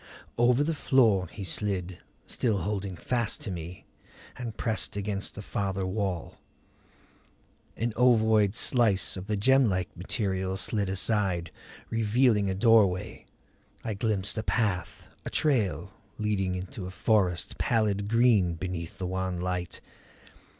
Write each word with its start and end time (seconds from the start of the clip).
Over 0.35 0.63
the 0.63 0.73
floor 0.73 1.27
he 1.31 1.43
slid, 1.43 1.99
still 2.25 2.57
holding 2.57 2.95
fast 2.95 3.39
to 3.41 3.51
me, 3.51 3.85
and 4.35 4.57
pressed 4.57 4.97
against 4.97 5.35
the 5.35 5.43
farther 5.43 5.85
wall. 5.85 6.39
An 7.77 7.93
ovoid 7.95 8.55
slice 8.55 9.15
of 9.15 9.27
the 9.27 9.37
gemlike 9.37 9.95
material 9.95 10.57
slid 10.57 10.89
aside, 10.89 11.51
revealing 11.91 12.49
a 12.49 12.55
doorway. 12.55 13.27
I 13.83 13.93
glimpsed 13.93 14.39
a 14.39 14.43
path, 14.43 15.07
a 15.23 15.29
trail, 15.29 15.93
leading 16.17 16.55
into 16.55 16.87
a 16.87 16.89
forest 16.89 17.59
pallid 17.59 18.07
green 18.07 18.55
beneath 18.55 18.97
the 18.97 19.05
wan 19.05 19.39
light. 19.39 19.81